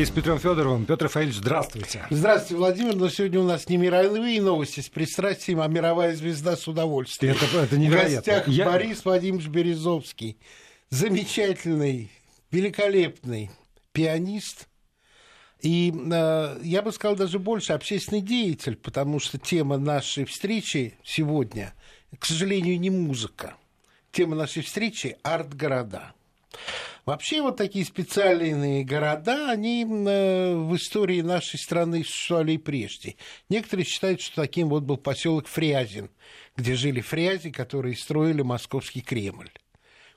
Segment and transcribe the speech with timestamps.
[0.00, 0.86] И с Петром Федоровым.
[0.86, 2.06] Петр Рафаэльевич, здравствуйте.
[2.08, 2.96] Здравствуйте, Владимир.
[2.96, 7.36] Но сегодня у нас не мировые новости с пристрастием, а мировая звезда с удовольствием.
[7.36, 8.22] Это, это невероятно.
[8.22, 8.64] В гостях Я...
[8.64, 10.38] Борис Владимирович Березовский.
[10.88, 12.10] Замечательный,
[12.50, 13.50] великолепный
[13.92, 14.68] пианист.
[15.60, 21.74] И э, я бы сказал даже больше общественный деятель, потому что тема нашей встречи сегодня,
[22.18, 23.54] к сожалению, не музыка.
[24.12, 26.14] Тема нашей встречи– арт-города.
[27.06, 33.16] Вообще вот такие специальные города, они э, в истории нашей страны существовали и прежде.
[33.48, 36.10] Некоторые считают, что таким вот был поселок Фрязин,
[36.56, 39.50] где жили фрязи, которые строили московский Кремль.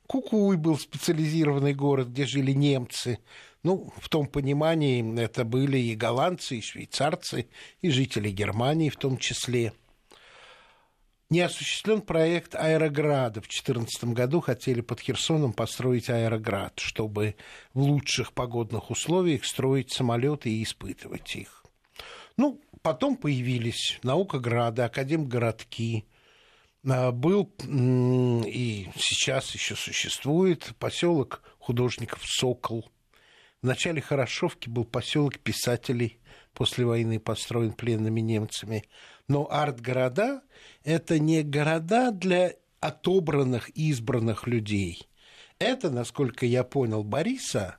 [0.08, 3.20] Кукуй был специализированный город, где жили немцы.
[3.64, 7.48] Ну, в том понимании это были и голландцы, и швейцарцы,
[7.82, 9.74] и жители Германии в том числе–
[11.34, 13.42] не осуществлен проект аэрограда.
[13.42, 17.36] В 2014 году хотели под Херсоном построить аэроград, чтобы
[17.74, 21.66] в лучших погодных условиях строить самолеты и испытывать их.
[22.38, 26.06] Ну, потом появились наукограды, академгородки.
[26.88, 32.92] А, был и сейчас еще существует поселок художников Сокол.
[33.64, 36.20] В начале Хорошовки был поселок писателей,
[36.54, 38.84] после войны построен пленными немцами.
[39.30, 40.42] Но арт-города–
[40.84, 45.08] это не города для отобранных, избранных людей.
[45.60, 47.78] Это, насколько я понял Бориса,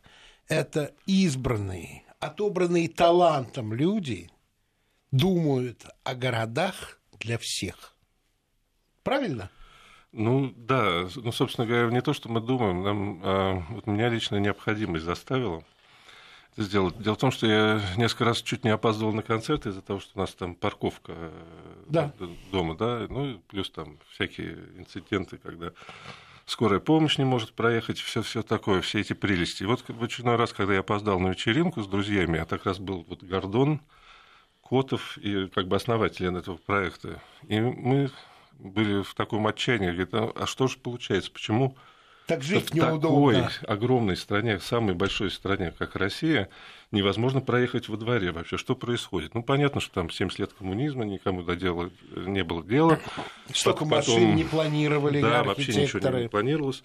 [0.49, 4.31] это избранные, отобранные талантом люди
[5.12, 7.95] думают о городах для всех.
[9.03, 9.51] Правильно?
[10.12, 14.37] Ну да, ну собственно говоря, не то, что мы думаем, нам, а, вот меня лично
[14.37, 15.62] необходимость заставила
[16.56, 16.98] сделать.
[16.98, 20.12] Дело в том, что я несколько раз чуть не опаздывал на концерт из-за того, что
[20.14, 21.30] у нас там парковка э,
[21.88, 22.12] да.
[22.52, 25.72] дома, да, ну и плюс там всякие инциденты, когда
[26.47, 29.64] скорая помощь не может проехать, все, все такое, все эти прелести.
[29.64, 32.78] И вот в очередной раз, когда я опоздал на вечеринку с друзьями, а так раз
[32.78, 33.80] был вот Гордон,
[34.62, 38.10] Котов и как бы основатель этого проекта, и мы
[38.58, 41.76] были в таком отчаянии, говорит, а, а что же получается, почему
[42.27, 43.01] так жить в неудобно.
[43.01, 46.49] такой огромной стране, самой большой стране, как Россия,
[46.91, 48.57] невозможно проехать во дворе вообще.
[48.57, 49.35] Что происходит?
[49.35, 52.99] Ну, понятно, что там 70 лет коммунизма, никому до дела не было дела.
[53.53, 56.83] Столько Потом, машин не планировали Да, вообще ничего не планировалось.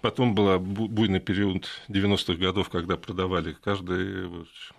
[0.00, 4.30] Потом был буйный период 90-х годов, когда продавали каждый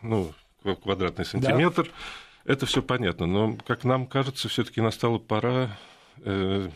[0.02, 0.34] ну,
[0.64, 1.84] квадратный сантиметр.
[1.84, 2.54] Да.
[2.54, 5.78] Это все понятно, но, как нам кажется, все-таки настала пора
[6.18, 6.70] э,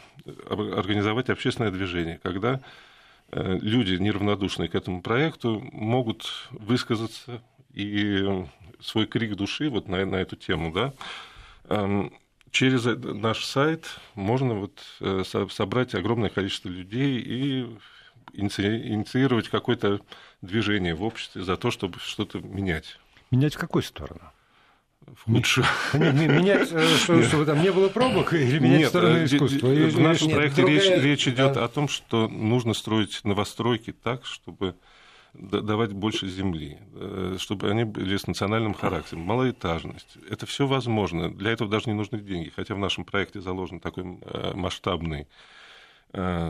[0.47, 2.61] организовать общественное движение, когда Э,
[3.35, 7.41] люди, неравнодушные к этому проекту, могут высказаться
[7.73, 8.45] и
[8.79, 10.93] свой крик души вот на, на эту тему, да,
[11.65, 12.13] эм,
[12.51, 17.77] через наш сайт можно вот э, собрать огромное количество людей и
[18.33, 19.99] инициировать какое-то
[20.41, 22.97] движение в обществе за то, чтобы что-то менять.
[23.31, 24.31] Менять в какую сторону?
[25.13, 25.65] В худшую.
[25.93, 29.67] Менять, э, чтобы там не было пробок или менять Нет, сторону э, искусства?
[29.67, 34.75] В нашем проекте речь, речь идет о том, что нужно строить новостройки так, чтобы
[35.33, 40.17] давать больше земли, э, чтобы они были с национальным характером, малоэтажность.
[40.29, 41.29] Это все возможно.
[41.29, 42.51] Для этого даже не нужны деньги.
[42.55, 44.05] Хотя в нашем проекте заложен такой
[44.53, 45.27] масштабный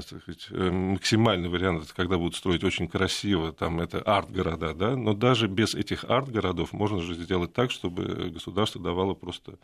[0.02, 5.14] сказать, э, максимальный вариант, это когда будут строить очень красиво, там это арт-города, да, но
[5.14, 9.58] даже без этих арт-городов можно же сделать так, чтобы государство давало просто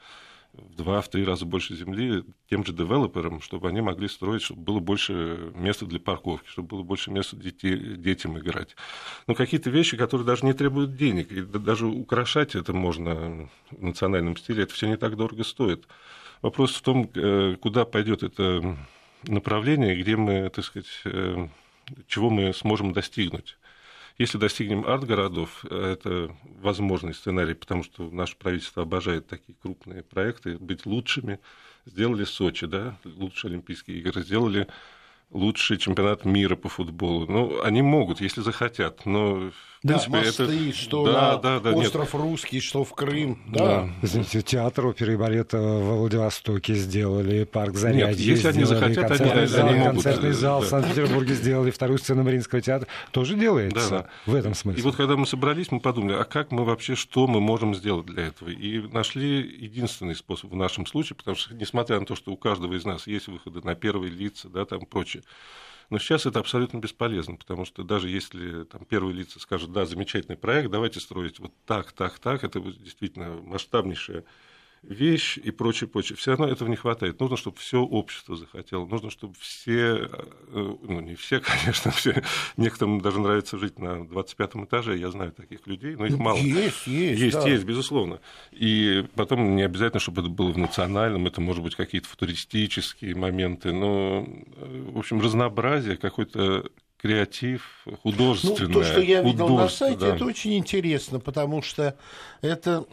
[0.54, 4.62] в два, в три раза больше земли тем же девелоперам, чтобы они могли строить, чтобы
[4.62, 8.76] было больше места для парковки, чтобы было больше места детей, детям играть.
[9.28, 14.36] Но какие-то вещи, которые даже не требуют денег, и даже украшать это можно в национальном
[14.36, 15.88] стиле, это все не так дорого стоит.
[16.42, 18.78] Вопрос в том, э, куда пойдет это
[19.28, 21.48] направление, где мы, так сказать, э,
[22.08, 23.58] чего мы сможем достигнуть.
[24.18, 30.86] Если достигнем арт-городов, это возможный сценарий, потому что наше правительство обожает такие крупные проекты, быть
[30.86, 31.40] лучшими.
[31.86, 34.68] Сделали Сочи, да, лучшие Олимпийские игры, сделали
[35.32, 37.26] лучший чемпионат мира по футболу.
[37.26, 39.52] Ну, они могут, если захотят, но
[39.84, 40.78] да, принципе, мосты, это...
[40.78, 42.22] что да, на да, да, остров нет.
[42.22, 43.42] Русский, что в Крым.
[43.48, 43.66] Да.
[43.66, 43.90] да.
[44.04, 49.40] Извините, театр оперы и балета во Владивостоке сделали, парк Зарядье Нет, если они захотят, концертный
[49.40, 50.04] они, зал, они могут.
[50.04, 50.66] Концертный зал да.
[50.68, 52.88] в Санкт-Петербурге сделали, вторую сцену Мариинского театра.
[53.12, 54.10] Тоже делается да, да.
[54.32, 54.82] в этом смысле.
[54.82, 58.06] И вот когда мы собрались, мы подумали, а как мы вообще, что мы можем сделать
[58.06, 58.50] для этого?
[58.50, 62.76] И нашли единственный способ в нашем случае, потому что, несмотря на то, что у каждого
[62.76, 65.24] из нас есть выходы на первые лица, да, там прочее,
[65.92, 70.38] но сейчас это абсолютно бесполезно, потому что даже если там, первые лица скажут, да, замечательный
[70.38, 74.24] проект, давайте строить вот так, так, так, это действительно масштабнейшая
[74.84, 76.18] вещь и прочее, прочее.
[76.18, 77.20] Все равно этого не хватает.
[77.20, 78.86] Нужно, чтобы все общество захотело.
[78.86, 82.24] Нужно, чтобы все, э, ну не все, конечно, все,
[82.58, 86.38] некоторым даже нравится жить на 25 этаже, я знаю таких людей, но их мало.
[86.38, 87.22] Есть, есть.
[87.22, 87.48] Есть, да.
[87.48, 88.20] есть, безусловно.
[88.52, 93.72] И потом не обязательно, чтобы это было в национальном, это может быть какие-то футуристические моменты,
[93.72, 96.70] но, э, в общем, разнообразие, какой-то
[97.02, 98.68] креатив, художественное.
[98.68, 100.16] Ну, то, что я видел на сайте, да.
[100.16, 101.98] это очень интересно, потому что
[102.42, 102.86] это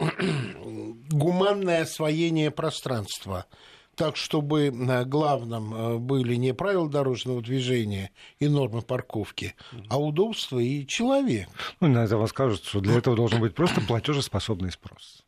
[1.11, 3.47] гуманное освоение пространства.
[3.95, 9.57] Так, чтобы на главном э, были не правила дорожного движения и нормы парковки,
[9.89, 11.49] а удобство и человек.
[11.81, 15.25] Ну, иногда вам скажут, что для этого должен быть просто платежеспособный спрос.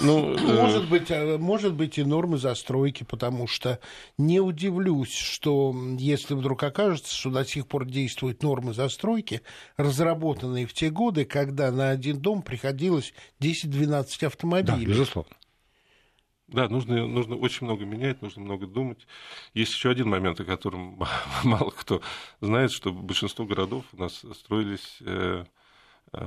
[0.00, 3.78] Ну, может, быть, э, может быть и нормы застройки, потому что
[4.18, 9.42] не удивлюсь, что если вдруг окажется, что до сих пор действуют нормы застройки,
[9.76, 14.86] разработанные в те годы, когда на один дом приходилось 10-12 автомобилей.
[14.86, 15.34] Да, безусловно.
[16.48, 19.06] Да, нужно, нужно очень много менять, нужно много думать.
[19.54, 21.02] Есть еще один момент, о котором
[21.44, 22.02] мало кто
[22.40, 25.44] знает, что большинство городов у нас строились э,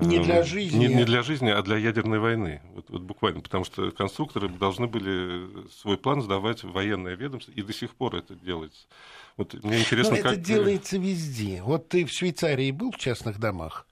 [0.01, 0.88] не для жизни.
[0.88, 2.62] Не, не для жизни, а для ядерной войны.
[2.74, 3.42] Вот, вот буквально.
[3.42, 8.16] Потому что конструкторы должны были свой план сдавать в военное ведомство, и до сих пор
[8.16, 8.88] это делается.
[9.38, 10.34] Вот мне интересно, Но как...
[10.34, 11.62] это делается везде.
[11.63, 13.88] Вот ты в Швейцарии был в частных домах?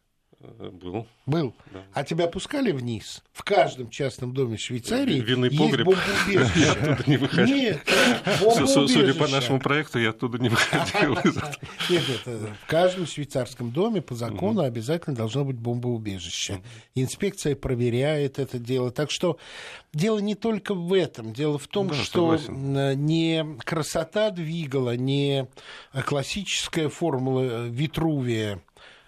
[0.60, 1.08] Э, был.
[1.26, 1.54] Был.
[1.72, 1.84] Да.
[1.94, 3.24] А тебя пускали вниз?
[3.34, 5.86] В каждом частном доме Швейцарии Винный есть погреб.
[5.86, 6.60] бомбоубежище.
[6.66, 7.56] Я оттуда не выходил.
[7.56, 7.82] Нет,
[8.90, 11.16] Судя по нашему проекту, я оттуда не выходил.
[11.90, 16.62] Нет, э, в каждом швейцарском доме по закону обязательно должно быть бомбоубежище.
[16.94, 18.92] Инспекция проверяет это дело.
[18.92, 19.38] Так что
[19.94, 21.34] дело не только в этом.
[21.34, 25.48] Дело в том, что не красота двигала, не
[26.06, 28.62] классическая формула Витрувия,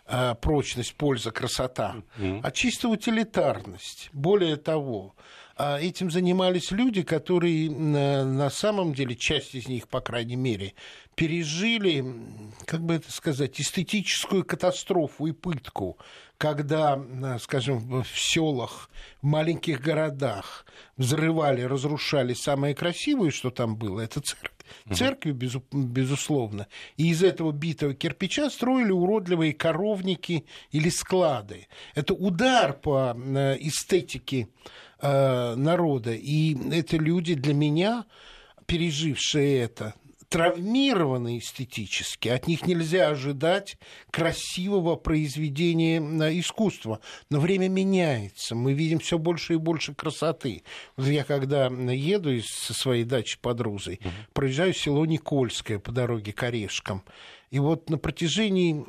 [0.10, 2.40] Э, прочность, польза, красота, mm-hmm.
[2.42, 4.10] а чисто утилитарность.
[4.14, 5.16] Более того,
[5.58, 10.76] э, этим занимались люди, которые на самом деле, часть из них, по крайней мере,
[11.18, 12.06] пережили,
[12.66, 15.98] как бы это сказать, эстетическую катастрофу и пытку,
[16.38, 18.92] когда, э, скажем, в селах,
[19.24, 20.64] в маленьких городах
[20.96, 24.52] взрывали, разрушали самое красивое, что там было, это церковь
[24.94, 26.68] церкви, безусловно,
[26.98, 31.68] и из этого битого кирпича строили уродливые коровники или склады.
[31.96, 34.50] Это удар по э, эстетике
[35.02, 38.06] э, народа, и это люди для меня,
[38.68, 39.96] пережившие это,
[40.30, 43.78] травмированы эстетически, от них нельзя ожидать
[44.12, 46.00] красивого произведения
[46.40, 47.00] искусства.
[47.30, 50.64] Но время меняется, мы видим все больше и больше красоты.
[50.98, 54.10] Я когда еду из, со своей дачи под Рузой, угу.
[54.34, 57.04] проезжаю село Никольское по дороге к Орешкам,
[57.50, 58.84] и вот на протяжении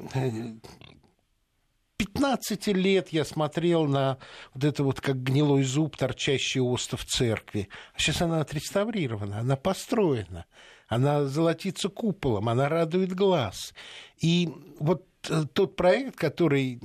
[1.97, 4.19] 15 э, лет я смотрел на
[4.55, 7.69] вот это вот как гнилой зуб, торчащий остов церкви.
[7.95, 10.47] А сейчас она отреставрирована, она построена
[10.89, 13.75] она золотится куполом, она радует глаз.
[14.21, 14.49] И
[14.81, 16.81] вот э, тот проект, который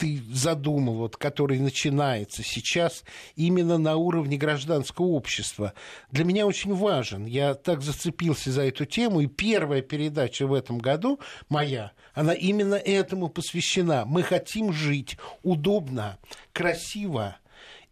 [0.00, 3.04] ты задумал, вот, который начинается сейчас
[3.36, 5.74] именно на уровне гражданского общества,
[6.10, 7.26] для меня очень важен.
[7.26, 11.20] Я так зацепился за эту тему, и первая передача в этом году
[11.50, 14.06] моя, она именно этому посвящена.
[14.06, 16.16] Мы хотим жить удобно,
[16.54, 17.36] красиво,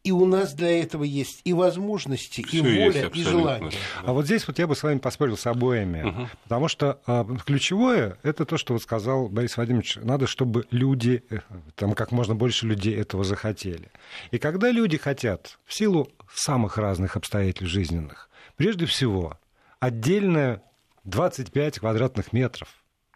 [0.04, 3.72] и у нас для этого есть и возможности, Всё и воля, есть, и желание.
[4.02, 6.28] А вот здесь вот я бы с вами поспорил с обоими, угу.
[6.44, 11.40] потому что а, ключевое это то, что вот сказал Борис Владимирович, надо, чтобы люди, э,
[11.74, 13.90] там как можно больше людей этого захотели.
[14.30, 19.38] И когда люди хотят в силу самых разных обстоятельств жизненных, прежде всего
[19.80, 20.62] отдельно
[21.04, 22.68] 25 квадратных метров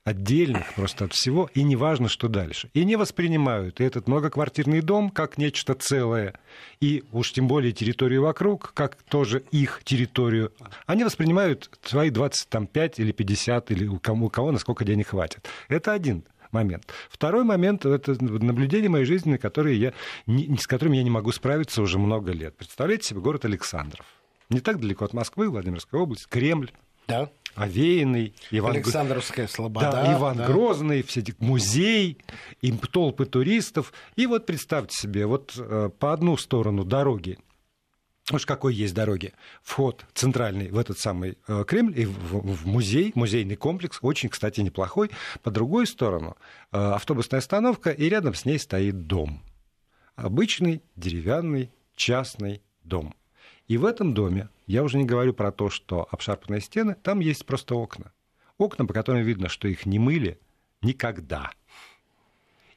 [0.04, 2.70] отдельных просто от всего, и не важно, что дальше.
[2.74, 6.34] И не воспринимают этот многоквартирный дом как нечто целое,
[6.80, 10.52] и уж тем более территорию вокруг, как тоже их территорию.
[10.86, 15.48] Они воспринимают свои 25 или 50, или у кого, у кого насколько денег хватит.
[15.68, 16.92] Это один момент.
[17.08, 19.92] Второй момент– это наблюдение моей жизни, которые я,
[20.26, 22.56] с которыми я не могу справиться уже много лет.
[22.56, 24.04] Представляете себе город Александров.
[24.50, 26.70] Не так далеко от Москвы, Владимирская область, Кремль.
[27.08, 27.30] Да.
[27.54, 28.72] Овеянный, Иван...
[28.72, 29.92] Александровская Слобода.
[29.92, 30.46] Да, Иван да.
[30.46, 32.18] Грозный, все музей,
[32.60, 33.92] им толпы туристов.
[34.16, 37.38] И вот представьте себе, вот э, по одну сторону дороги,
[38.30, 39.32] уж какой есть дороги,
[39.62, 45.10] вход центральный в этот самый э, Кремль и в, музей, музейный комплекс, очень, кстати, неплохой.
[45.42, 46.36] По другой сторону
[46.70, 49.42] э, автобусная остановка, и рядом с ней стоит дом.
[50.16, 53.14] Обычный деревянный частный дом.
[53.68, 57.46] И в этом доме я уже не говорю про то, что обшарпанные стены, там есть
[57.46, 58.12] просто окна.
[58.58, 60.38] Окна, по которым видно, что их не мыли
[60.82, 61.52] никогда.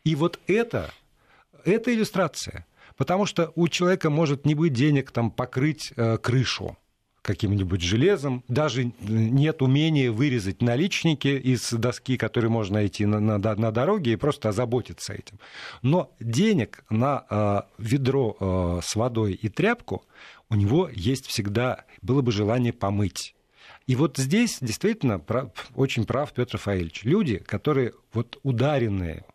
[0.04, 0.92] И вот это,
[1.63, 2.65] это иллюстрация.
[2.96, 6.77] Потому что у человека может не быть денег там, покрыть э, крышу
[7.25, 13.72] каким-нибудь железом, даже нет умения вырезать наличники из доски, которые можно найти на, на, на
[13.72, 15.39] дороге, и просто озаботиться этим.
[15.82, 20.05] Но денег на э, ведро э, с водой и тряпку
[20.50, 23.36] у него есть всегда, было бы желание помыть.
[23.88, 27.03] И вот здесь действительно прав, очень прав Петр Рафаэльевич.
[27.05, 29.25] Люди, которые вот ударенные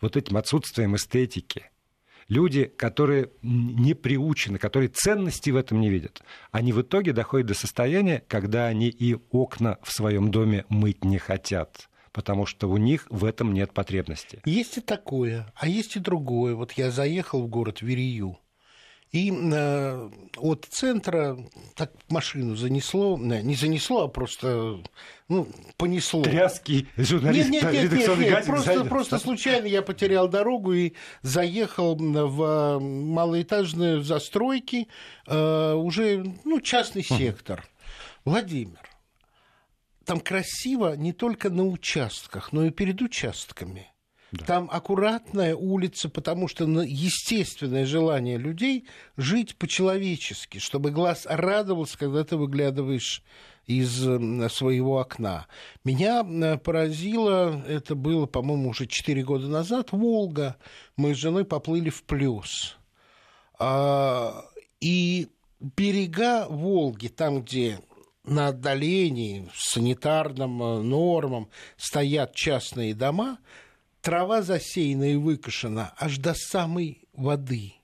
[0.00, 1.69] вот этим отсутствием эстетики,
[2.30, 7.54] люди, которые не приучены, которые ценности в этом не видят, они в итоге доходят до
[7.54, 13.06] состояния, когда они и окна в своем доме мыть не хотят потому что у них
[13.08, 14.40] в этом нет потребности.
[14.44, 16.56] Есть и такое, а есть и другое.
[16.56, 18.40] Вот я заехал в город Верию,
[19.12, 21.36] и э, от центра
[21.74, 24.80] так машину занесло, не занесло, а просто
[25.28, 26.22] ну, понесло.
[26.22, 31.96] Тряски журналист нет, нет, нет, нет, нет, просто, просто случайно я потерял дорогу и заехал
[31.96, 34.86] в малоэтажные застройки,
[35.26, 37.66] э, уже ну, частный сектор.
[38.24, 38.78] Владимир,
[40.04, 43.89] там красиво не только на участках, но и перед участками.
[44.32, 44.44] Да.
[44.44, 52.36] Там аккуратная улица, потому что естественное желание людей жить по-человечески, чтобы глаз радовался, когда ты
[52.36, 53.24] выглядываешь
[53.66, 53.92] из
[54.52, 55.46] своего окна.
[55.84, 56.24] Меня
[56.58, 60.56] поразило, это было, по-моему, уже 4 года назад, Волга.
[60.96, 62.76] Мы с женой поплыли в плюс.
[63.58, 64.44] А,
[64.80, 65.28] и
[65.60, 67.80] берега Волги, там, где
[68.24, 73.38] на отдалении, санитарным э, нормам стоят частные дома–
[74.00, 77.74] трава засеяна и выкошена аж до самой воды.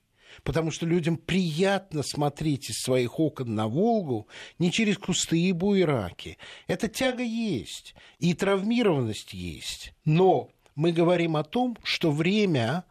[0.43, 6.39] Потому что людям приятно смотреть из своих окон на Волгу не через кусты и буераки.
[6.67, 9.93] Эта тяга есть, и травмированность есть.
[10.05, 12.85] Но мы говорим о том, что время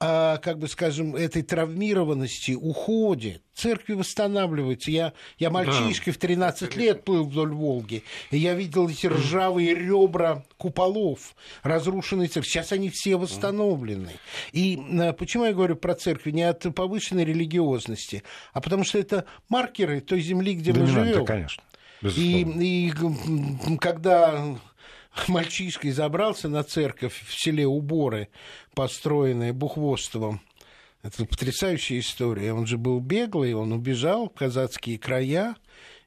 [0.00, 3.42] а, как бы скажем, этой травмированности уходит.
[3.52, 4.92] Церкви восстанавливаются.
[4.92, 6.16] Я, я мальчишкой да.
[6.16, 12.48] в 13 лет плыл вдоль Волги, и я видел эти ржавые ребра куполов, разрушенные церкви.
[12.48, 14.12] Сейчас они все восстановлены.
[14.52, 16.30] И а, почему я говорю про церкви?
[16.30, 21.24] Не от повышенной религиозности, а потому что это маркеры той земли, где да мы живем.
[21.24, 21.62] конечно.
[22.02, 22.92] И, и
[23.80, 24.56] когда
[25.26, 28.28] мальчишкой забрался на церковь в селе Уборы,
[28.74, 30.40] построенная Бухвостовым.
[31.02, 32.52] Это потрясающая история.
[32.52, 35.56] Он же был беглый, он убежал в казацкие края,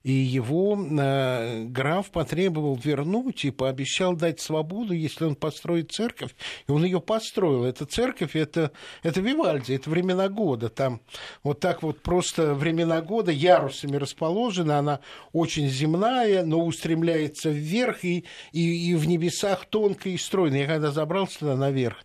[0.03, 6.35] и его э, граф потребовал вернуть и пообещал дать свободу, если он построит церковь.
[6.67, 7.65] И он ее построил.
[7.65, 8.71] Эта церковь, это,
[9.03, 10.69] это Вивальди, это времена года.
[10.69, 11.01] Там
[11.43, 14.79] вот так вот просто времена года ярусами расположена.
[14.79, 14.99] Она
[15.33, 20.61] очень земная, но устремляется вверх и, и, и в небесах тонкая и стройная.
[20.61, 21.97] Я когда забрался туда наверх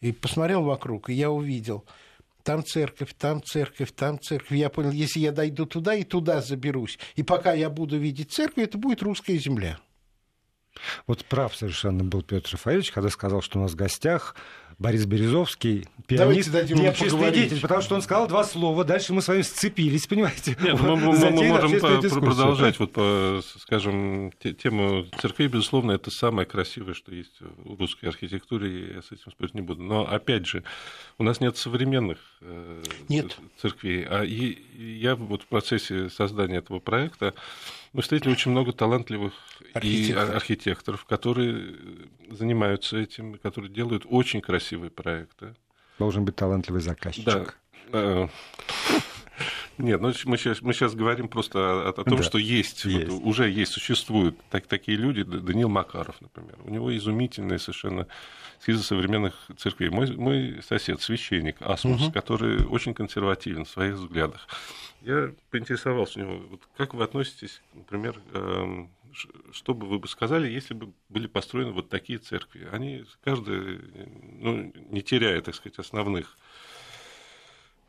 [0.00, 1.84] и посмотрел вокруг, и я увидел–
[2.46, 4.56] там церковь, там церковь, там церковь.
[4.56, 8.64] Я понял, если я дойду туда и туда заберусь, и пока я буду видеть церковь,
[8.64, 9.80] это будет русская земля.
[11.08, 14.36] Вот прав совершенно был Петр Рафаэльевич, когда сказал, что у нас в гостях
[14.78, 19.28] Борис Березовский, пианист и общественный деятель, потому что он сказал два слова, дальше мы с
[19.28, 20.54] вами сцепились, понимаете?
[20.60, 26.92] Нет, мы, мы, мы можем продолжать, вот, по, скажем, тему церкви, безусловно, это самое красивое,
[26.92, 29.82] что есть в русской архитектуре, я с этим спорить не буду.
[29.82, 30.62] Но, опять же,
[31.16, 33.34] у нас нет современных э, нет.
[33.58, 37.32] церквей, а и, я вот в процессе создания этого проекта
[37.96, 39.32] мы встретили очень много талантливых
[39.72, 40.30] Архитектор.
[40.30, 41.76] и архитекторов, которые
[42.28, 45.54] занимаются этим, которые делают очень красивые проекты.
[45.98, 47.24] Должен быть талантливый заказчик.
[47.24, 47.46] Да.
[47.92, 48.28] Э,
[49.78, 53.08] нет, ну мы сейчас, мы сейчас говорим просто о, о том, да, что есть, есть.
[53.08, 55.22] Вот, уже есть, существуют так, такие люди.
[55.22, 56.58] Даниил Макаров, например.
[56.64, 58.08] У него изумительные совершенно
[58.60, 59.90] эскизы современных церквей.
[59.90, 62.12] Мой, мой сосед, священник Асмус, угу.
[62.12, 64.46] который очень консервативен в своих взглядах.
[65.02, 68.90] Я поинтересовался у него, вот как вы относитесь, например, эм,
[69.52, 72.68] что бы вы бы сказали, если бы были построены вот такие церкви?
[72.72, 73.80] Они, каждая,
[74.40, 76.36] ну, не теряя, так сказать, основных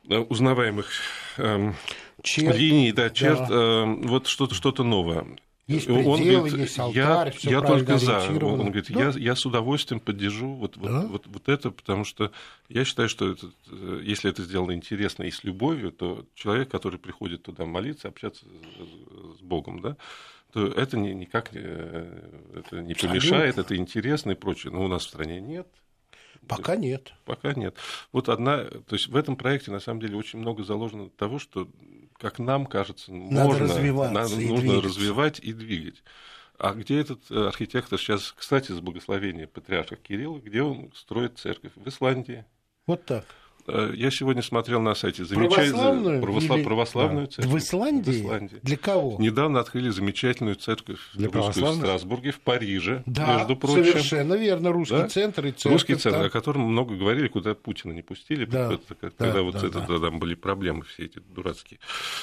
[0.10, 0.90] э, узнаваемых
[1.38, 1.76] эм,
[2.24, 3.56] черт, линий, да, черт, да.
[3.56, 5.26] Э, вот что-то что новое.
[5.68, 8.20] Есть пределы, он говорит, есть алтарь, я, я только за.
[8.20, 9.10] Он говорит, да?
[9.10, 11.02] я, я с удовольствием поддержу вот, вот, да?
[11.02, 12.32] вот, вот это, потому что
[12.70, 13.52] я считаю, что это,
[14.02, 18.46] если это сделано интересно и с любовью, то человек, который приходит туда молиться, общаться
[19.38, 19.98] с Богом, да,
[20.54, 24.72] то это не, никак это не помешает, это интересно и прочее.
[24.72, 25.68] Но у нас в стране нет.
[26.48, 27.14] Пока нет.
[27.26, 27.76] Пока нет.
[28.14, 31.68] Вот одна, то есть в этом проекте на самом деле очень много заложено того, что
[32.18, 34.88] как нам кажется, надо можно, развиваться надо, нужно двигаться.
[34.88, 36.04] развивать и двигать.
[36.58, 41.72] А где этот э, архитектор сейчас, кстати, с благословения патриарха Кирилла, где он строит церковь?
[41.76, 42.46] В Исландии.
[42.88, 43.26] Вот так.
[43.68, 47.54] Э, я сегодня смотрел на сайте замечательную православную, православную церковь.
[47.54, 48.12] В Исландии?
[48.12, 48.60] в Исландии?
[48.64, 49.18] Для кого?
[49.20, 53.86] Недавно открыли замечательную церковь Для русскую в Страсбурге, в Париже, да, между прочим.
[53.86, 54.72] совершенно верно.
[54.72, 55.08] Русский да?
[55.08, 55.72] центр и церковь.
[55.74, 56.28] Русский центр, там.
[56.28, 60.00] о котором много говорили, куда Путина не пустили, да, когда да, вот да, это, да.
[60.00, 61.80] там были проблемы все эти дурацкие.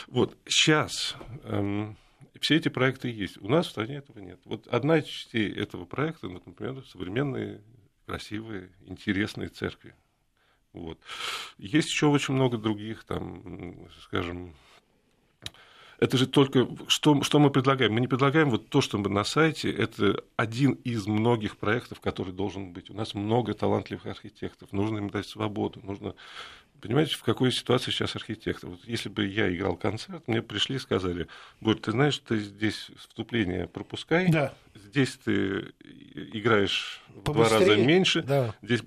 [0.09, 1.97] Вот сейчас эм,
[2.41, 3.39] все эти проекты есть.
[3.41, 4.39] У нас в стране этого нет.
[4.45, 7.63] Вот одна из частей этого проекта, например, современные,
[8.07, 9.95] красивые, интересные церкви.
[10.75, 10.99] Вот.
[11.59, 14.55] Есть еще очень много других, там, скажем,
[15.99, 17.93] это же только что, что мы предлагаем.
[17.93, 19.71] Мы не предлагаем вот то, что мы на сайте.
[19.71, 22.91] Это один из многих проектов, который должен быть.
[22.91, 24.73] У нас много талантливых архитекторов.
[24.73, 25.81] Нужно им дать свободу.
[25.83, 26.15] Нужно
[26.85, 28.69] Понимаете, в какой ситуации сейчас архитектор?
[28.69, 31.29] Вот если бы я играл концерт, мне пришли и сказали,
[31.63, 34.53] Борь, ты знаешь, ты здесь вступление пропускай, да.
[34.75, 35.73] здесь ты
[36.15, 37.23] играешь Побыстрее.
[37.23, 38.55] в два раза меньше, да.
[38.61, 38.83] здесь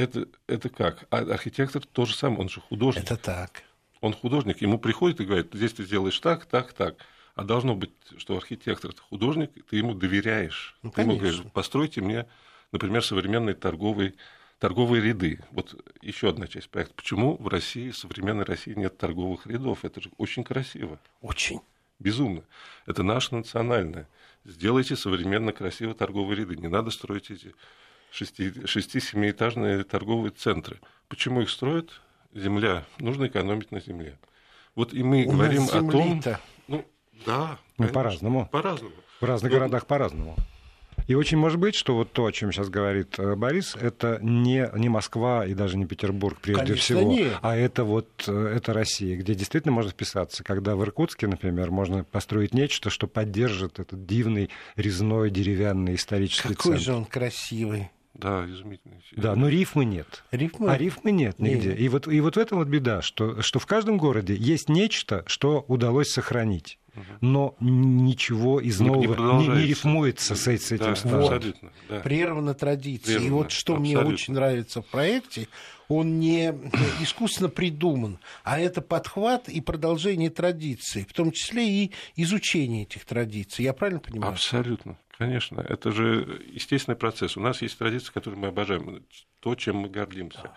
[0.00, 1.04] это, это как?
[1.10, 3.04] А архитектор то же самое, он же художник.
[3.04, 3.62] Это так.
[4.00, 6.96] Он художник, ему приходит и говорит, здесь ты сделаешь так, так, так.
[7.34, 10.76] А должно быть, что архитектор это художник, ты ему доверяешь.
[10.82, 12.26] Ну, ты ему говоришь, постройте мне,
[12.72, 14.14] например, современный торговый
[14.58, 15.40] торговые ряды.
[15.52, 16.94] Вот еще одна часть проекта.
[16.94, 19.84] Почему в России, в современной России нет торговых рядов?
[19.84, 20.98] Это же очень красиво.
[21.22, 21.60] Очень.
[21.98, 22.42] Безумно.
[22.86, 24.06] Это наше национальное.
[24.44, 26.56] Сделайте современно красиво торговые ряды.
[26.56, 27.54] Не надо строить эти
[28.12, 30.80] шести-семиэтажные торговые центры.
[31.08, 32.00] Почему их строят?
[32.32, 32.84] Земля.
[32.98, 34.18] Нужно экономить на земле.
[34.74, 36.22] Вот и мы У говорим о том...
[36.68, 36.84] Ну,
[37.26, 37.58] да.
[37.76, 38.48] Ну, по-разному.
[38.52, 38.94] По-разному.
[39.20, 39.56] В разных Но...
[39.56, 40.36] Ну, городах по-разному.
[41.06, 44.70] И очень может быть, что вот то, о чем сейчас говорит э, Борис, это не,
[44.76, 47.38] не Москва и даже не Петербург прежде Конечно, всего, нет.
[47.42, 50.44] а это вот э, это Россия, где действительно можно вписаться.
[50.44, 56.72] Когда в Иркутске, например, можно построить нечто, что поддержит этот дивный резной деревянный исторический Какой
[56.74, 56.80] центр.
[56.80, 57.90] же он красивый.
[58.14, 58.96] Да, изумительно.
[59.12, 60.24] Да, но рифмы нет.
[60.30, 60.70] Рифмы?
[60.70, 61.70] А рифмы нет нигде.
[61.70, 61.80] Нет.
[61.80, 65.24] И, вот, и вот в этом вот беда, что, что в каждом городе есть нечто,
[65.26, 66.78] что удалось сохранить.
[67.20, 71.56] Но ничего из нового не, не, рифмуется с, с этим да, вот.
[71.88, 72.00] да.
[72.00, 73.18] Прервана традиция.
[73.18, 74.00] Прервана, и вот что абсолютно.
[74.02, 75.48] мне очень нравится в проекте,
[75.88, 76.52] он не
[77.00, 83.64] искусственно придуман, а это подхват и продолжение традиций, в том числе и изучение этих традиций.
[83.64, 84.32] Я правильно понимаю?
[84.32, 84.98] Абсолютно.
[85.20, 87.36] Конечно, это же естественный процесс.
[87.36, 89.04] У нас есть традиции, которые мы обожаем,
[89.40, 90.40] то, чем мы гордимся.
[90.44, 90.56] Да.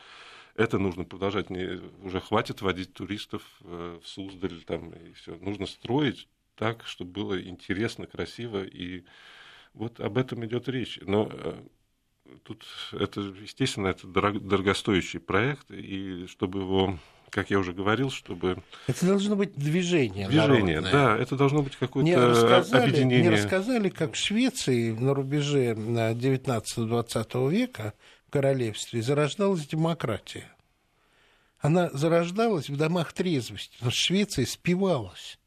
[0.55, 1.49] Это нужно продолжать.
[1.49, 5.35] Не, уже хватит водить туристов э, в Суздаль там, и все.
[5.35, 8.63] Нужно строить так, чтобы было интересно, красиво.
[8.63, 9.03] И
[9.73, 10.97] вот об этом идет речь.
[11.01, 11.61] Но э,
[12.43, 16.99] тут это, естественно, это дорогостоящий проект, и чтобы его
[17.33, 18.57] как я уже говорил, чтобы...
[18.85, 20.91] Это должно быть движение Движение, народное.
[20.91, 23.29] да, это должно быть какое-то объединение.
[23.29, 27.93] Мне рассказали, как в Швеции на рубеже 19-20 века
[28.27, 30.45] в королевстве зарождалась демократия.
[31.59, 35.39] Она зарождалась в домах трезвости, но Швеция спивалась.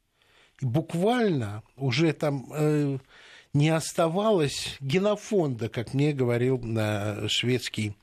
[0.61, 2.99] И буквально уже там э,
[3.53, 7.95] не оставалось генофонда, как мне говорил э, шведский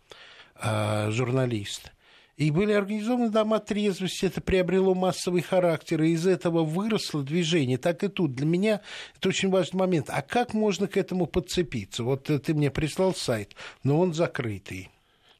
[0.55, 1.91] э, журналист.
[2.35, 7.77] И были организованы дома трезвости, это приобрело массовый характер, и из этого выросло движение.
[7.77, 8.33] Так и тут.
[8.33, 8.81] Для меня
[9.15, 10.09] это очень важный момент.
[10.09, 12.03] А как можно к этому подцепиться?
[12.03, 14.89] Вот ты мне прислал сайт, но он закрытый.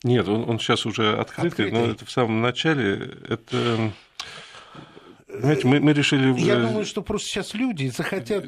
[0.03, 3.11] Нет, он, он сейчас уже открытый, открытый, но это в самом начале.
[3.27, 3.91] Это
[5.27, 6.37] Знаете, мы, мы решили...
[6.39, 8.45] Я думаю, что просто сейчас люди захотят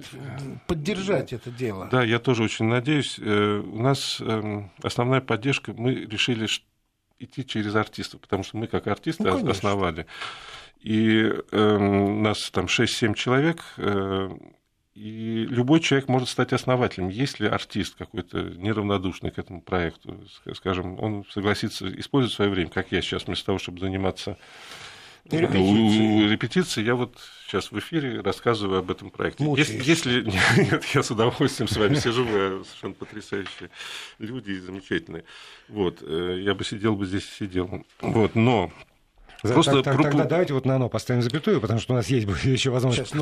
[0.67, 1.87] поддержать это дело.
[1.91, 3.17] Да, я тоже очень надеюсь.
[3.19, 6.47] Э, у нас эм, основная поддержка, мы решили
[7.19, 10.05] идти через артистов, потому что мы как артисты ну, основали.
[10.79, 14.29] И э, нас там 6-7 человек, э,
[14.95, 21.25] и любой человек может стать основателем, если артист какой-то неравнодушный к этому проекту, скажем, он
[21.29, 24.37] согласится использовать свое время, как я сейчас, вместо того, чтобы заниматься
[25.29, 26.27] репетиции.
[26.27, 26.83] репетиции.
[26.83, 29.45] Я вот сейчас в эфире рассказываю об этом проекте.
[29.57, 33.69] Если, если нет, я с удовольствием с вами сижу, вы совершенно потрясающие
[34.19, 35.23] люди и замечательные.
[35.67, 37.85] Вот, э, я бы сидел бы здесь и сидел.
[38.01, 38.71] Вот, но
[39.41, 42.27] Просто так, так, тогда давайте вот на оно поставим запятую, потому что у нас есть
[42.43, 43.13] еще возможность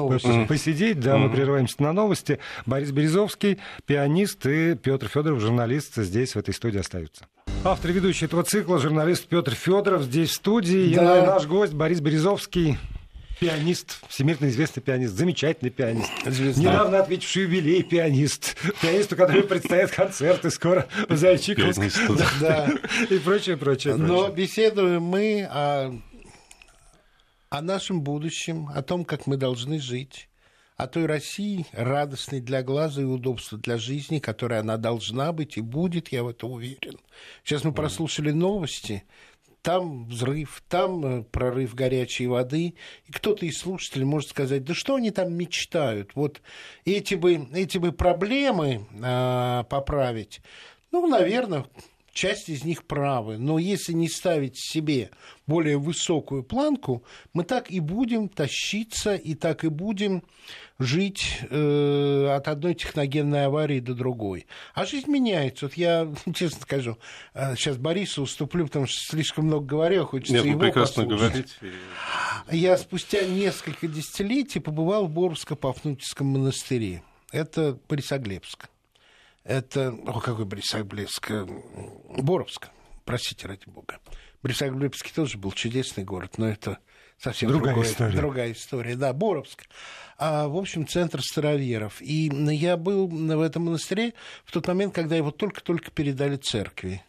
[0.48, 1.00] посидеть.
[1.00, 2.40] Да, мы прерываемся на новости.
[2.66, 7.28] Борис Березовский, пианист, и Петр Федоров, журналист, здесь в этой студии остаются.
[7.66, 10.94] Автор и ведущий этого цикла, журналист Петр Федоров здесь в студии.
[10.94, 11.20] Да.
[11.20, 12.78] И наш гость Борис Березовский,
[13.40, 16.12] пианист, всемирно известный пианист, замечательный пианист.
[16.26, 16.62] Звезда.
[16.62, 18.58] Недавно ответивший юбилей пианист.
[18.82, 21.90] Пианисту, который предстоят концерты скоро в Зайчиковске.
[22.42, 22.70] Да.
[23.10, 23.96] И прочее, прочее.
[23.96, 25.98] Но беседуем мы о,
[27.50, 30.28] о нашем будущем, о том, как мы должны жить
[30.76, 35.62] о той России, радостной для глаза и удобства для жизни, которая она должна быть и
[35.62, 37.00] будет, я в это уверен.
[37.44, 39.04] Сейчас мы прослушали новости.
[39.62, 42.76] там взрыв, там э, прорыв горячей воды.
[43.08, 46.16] И кто-то из слушателей может сказать, да что они там мечтают?
[46.16, 46.42] Вот
[46.84, 50.42] эти бы, эти бы проблемы э, поправить,
[50.92, 51.66] ну, наверное,
[52.14, 53.38] часть из них правы.
[53.38, 55.10] Но если не ставить себе
[55.48, 60.24] более высокую планку, мы так и будем тащиться, и так и будем
[60.80, 64.46] жить э, от одной техногенной аварии до другой.
[64.74, 65.66] А жизнь меняется.
[65.66, 66.98] Вот я, честно скажу,
[67.34, 71.58] э, сейчас Борису уступлю, потому что слишком много говорю, хочется Нет, его прекрасно послушать.
[71.60, 71.78] говорите.
[72.52, 77.02] Я спустя несколько десятилетий побывал в Боровско-Пафнутьевском монастыре.
[77.32, 78.70] Это Борисоглебск.
[79.44, 79.90] Это...
[80.08, 81.32] О, какой Борисоглебск?
[82.18, 82.70] Боровск.
[83.06, 84.00] Простите, ради бога.
[84.42, 86.80] Борисоглебский тоже был чудесный город, но это
[87.18, 88.16] совсем другая другое, история.
[88.18, 89.64] Другая история, да, Боровск.
[90.18, 92.02] А, в общем, центр староверов.
[92.02, 94.14] И я был в этом монастыре
[94.46, 97.04] в тот момент, когда его только-только передали церкви.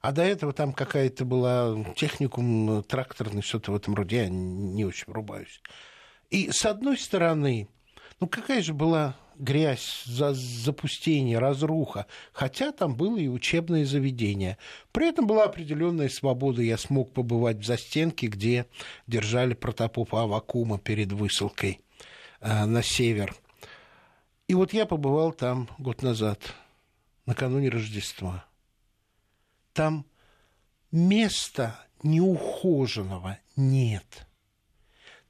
[0.00, 4.18] А до этого там какая-то была техникум тракторный, что-то в этом роде.
[4.18, 5.60] Я не очень рубаюсь.
[6.30, 7.68] И с одной стороны,
[8.18, 14.58] ну какая же была грязь, за запустение, разруха, хотя там было и учебное заведение.
[14.92, 16.62] При этом была определенная свобода.
[16.62, 18.66] Я смог побывать в застенке, где
[19.06, 21.80] держали протопопа Авакума перед высылкой
[22.40, 23.34] э, на север.
[24.46, 26.54] И вот я побывал там год назад,
[27.26, 28.44] накануне Рождества.
[29.72, 30.04] Там
[30.90, 34.26] места неухоженного нет.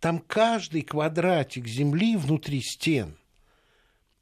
[0.01, 3.20] Там каждый квадратик земли внутри стен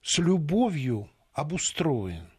[0.03, 2.31] с любовью обустроен.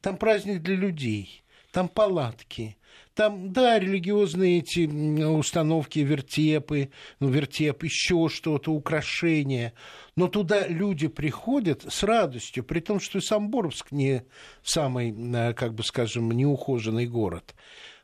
[0.00, 2.76] Там праздник для людей, там палатки,
[3.14, 4.86] там, да, религиозные эти
[5.24, 9.74] установки, вертепы, ну, вертеп, еще что-то, украшения.
[10.16, 14.24] Но туда люди приходят с радостью, при том, что и сам Боровск не
[14.62, 17.54] самый, э, как бы скажем, неухоженный город.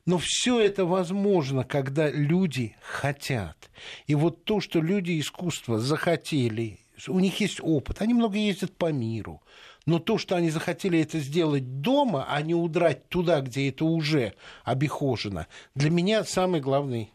[0.07, 3.71] Но все это возможно, когда люди хотят.
[4.07, 6.79] И вот то, что люди искусства захотели
[7.09, 9.43] у них есть опыт, они много ездят по миру.
[9.87, 14.35] Но то, что они захотели это сделать дома, а не удрать туда, где это уже
[14.65, 17.11] обихожено, для меня самый главный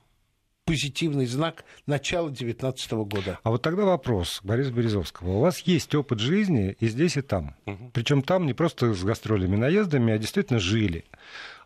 [0.66, 3.40] позитивный знак начала 2019 года.
[3.44, 5.32] А вот тогда вопрос Бориса Березовского.
[5.32, 7.56] У вас есть опыт жизни и здесь, и там.
[7.66, 7.92] Угу.
[7.94, 11.06] Причем там не просто с гастролями, наездами, а действительно жили.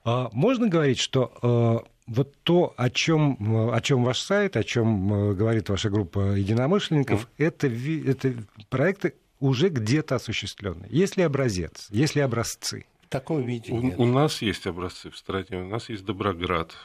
[0.03, 3.37] А можно говорить, что э, вот то, о чем,
[3.71, 7.45] о чем ваш сайт, о чем э, говорит ваша группа единомышленников, mm.
[7.45, 7.67] это,
[8.11, 10.89] это проекты уже где-то осуществленные.
[10.91, 12.85] Есть ли образец, есть ли образцы?
[13.03, 15.61] В таком виде у, у нас есть образцы в стране.
[15.61, 16.75] У нас есть Доброград.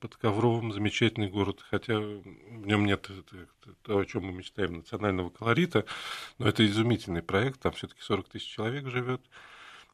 [0.00, 3.08] Под Ковровым замечательный город, хотя в нем нет
[3.84, 5.84] того, о чем мы мечтаем, национального колорита,
[6.38, 9.22] но это изумительный проект, там все-таки 40 тысяч человек живет.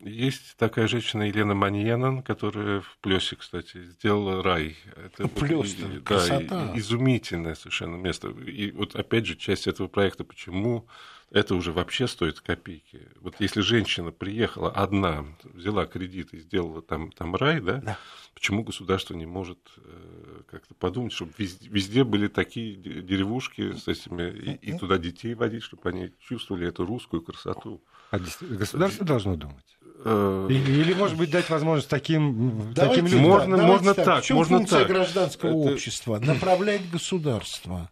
[0.00, 4.76] Есть такая женщина Елена Маньянан, которая в Плесе, кстати, сделала рай.
[4.96, 8.28] Это Плес, вот, да, изумительное совершенно место.
[8.28, 10.87] И вот опять же часть этого проекта, почему
[11.35, 13.09] это уже вообще стоит копейки.
[13.20, 17.99] Вот если женщина приехала одна, взяла кредит и сделала там, там рай, да, да.
[18.35, 24.31] почему государство не может э, как-то подумать, чтобы везде, везде были такие деревушки с этими,
[24.31, 27.83] и, и туда детей водить, чтобы они чувствовали эту русскую красоту.
[28.12, 29.77] А государство должно думать.
[30.05, 33.20] Э, или, может быть, дать возможность таким, давайте, таким людям.
[33.23, 34.05] Можно, давайте можно так.
[34.05, 34.23] так.
[34.23, 34.88] В чем можно функция так.
[34.88, 35.73] гражданского Это...
[35.73, 36.18] общества?
[36.20, 37.90] Направлять государство,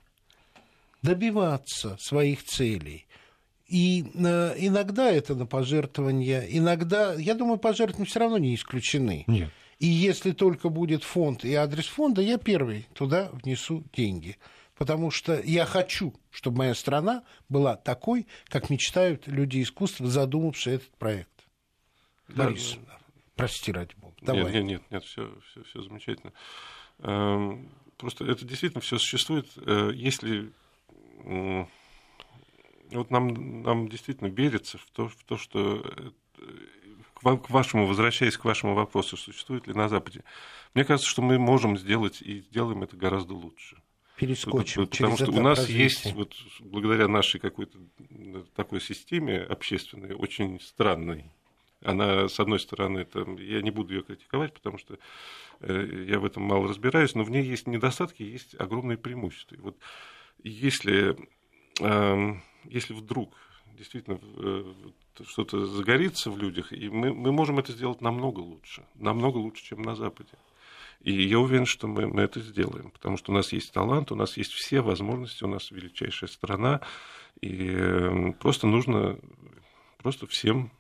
[1.03, 3.09] добиваться своих целей.
[3.73, 9.25] И э, иногда это на пожертвования, иногда, я думаю, пожертвования все равно не исключены.
[9.27, 9.49] Нет.
[9.79, 14.37] И если только будет фонд и адрес фонда, я первый туда внесу деньги.
[14.77, 20.91] Потому что я хочу, чтобы моя страна была такой, как мечтают люди искусства, задумавшие этот
[20.99, 21.49] проект.
[22.29, 22.99] Да, Борис, да.
[23.37, 24.17] прости ради бога.
[24.21, 24.45] Давай.
[24.45, 26.35] Нет, нет, нет, нет все, все, все замечательно.
[26.99, 29.49] Эм, просто это действительно все существует.
[29.57, 30.53] Э, если
[32.99, 36.11] вот нам, нам действительно верится в то, в то что э,
[37.15, 40.25] к, вам, к вашему, возвращаясь к вашему вопросу, существует ли на Западе,
[40.75, 43.77] мне кажется, что мы можем сделать и сделаем это гораздо лучше.
[44.17, 44.87] Перескочим.
[44.87, 45.85] Потому что у нас развитие.
[45.85, 47.79] есть, вот, благодаря нашей какой-то
[48.55, 51.31] такой системе общественной, очень странной,
[51.85, 54.99] она, с одной стороны, там, я не буду ее критиковать, потому что
[55.61, 59.57] э, я в этом мало разбираюсь, но в ней есть недостатки, есть огромные преимущества.
[59.59, 59.77] вот
[60.45, 61.17] если,
[61.81, 63.35] э, если вдруг
[63.77, 64.72] действительно э,
[65.27, 69.83] что-то загорится в людях, и мы, мы можем это сделать намного лучше, намного лучше, чем
[69.83, 70.33] на Западе.
[71.03, 74.14] И я уверен, что мы, мы это сделаем, потому что у нас есть талант, у
[74.14, 76.81] нас есть все возможности, у нас величайшая страна,
[77.40, 79.18] и э, просто нужно
[79.98, 80.70] просто всем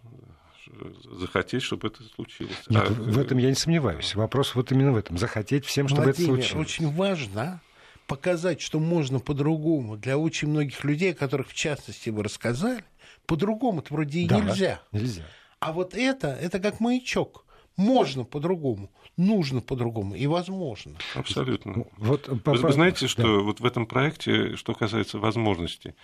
[1.18, 2.56] захотеть, чтобы это случилось.
[2.68, 2.92] Нет, а...
[2.92, 4.14] в этом я не сомневаюсь.
[4.14, 5.18] Вопрос вот именно в этом.
[5.18, 6.66] Захотеть всем, чтобы Владимир, это случилось.
[6.66, 7.60] очень важно
[8.06, 9.96] показать, что можно по-другому.
[9.96, 12.84] Для очень многих людей, о которых в частности вы рассказали,
[13.26, 14.82] по-другому-то вроде и да, нельзя.
[14.92, 15.24] Нельзя.
[15.60, 17.44] А вот это, это как маячок.
[17.76, 20.96] Можно по-другому, нужно по-другому и возможно.
[21.14, 21.86] Абсолютно.
[21.96, 23.42] Вот, вы, вы знаете, что да.
[23.42, 25.94] вот в этом проекте, что касается возможностей,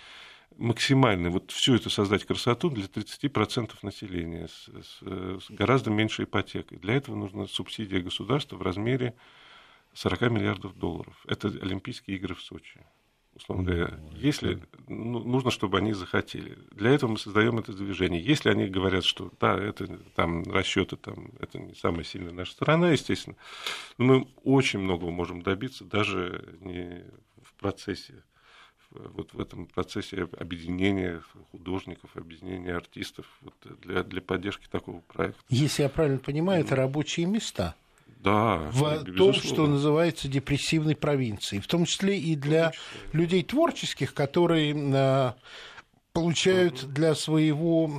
[0.57, 6.79] максимальный, вот всю эту создать красоту для 30% населения с, с, с гораздо меньшей ипотекой.
[6.79, 9.13] Для этого нужна субсидия государства в размере
[9.93, 11.15] 40 миллиардов долларов.
[11.27, 12.79] Это Олимпийские игры в Сочи
[13.39, 16.57] условно говоря, если ну, нужно, чтобы они захотели.
[16.71, 18.21] Для этого мы создаем это движение.
[18.21, 22.91] Если они говорят, что да, это там расчеты, там, это не самая сильная наша сторона,
[22.91, 23.35] естественно,
[23.97, 27.03] но мы очень многого можем добиться даже не
[27.41, 28.23] в процессе
[28.91, 31.21] вот в этом процессе объединения
[31.51, 35.39] художников, объединения артистов вот для, для поддержки такого проекта.
[35.49, 37.75] Если я правильно понимаю, это рабочие места
[38.19, 42.73] да, в том, что называется депрессивной провинцией, в том числе и для
[43.13, 45.35] людей творческих, которые а,
[46.11, 47.89] получают для своего